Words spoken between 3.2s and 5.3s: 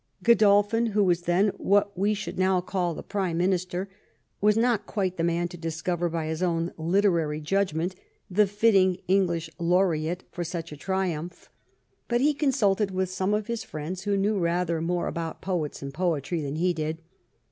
minister, was not quite the